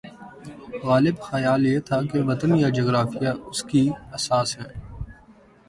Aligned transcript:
غالب 0.83 1.15
خیال 1.21 1.61
یہ 1.67 1.79
تھا 1.87 1.97
کہ 2.11 2.19
وطن 2.29 2.51
یا 2.61 2.69
جغرافیہ 2.77 3.29
اس 3.49 3.59
کی 3.63 3.83
اساس 4.13 4.49
ہے۔ 4.59 4.69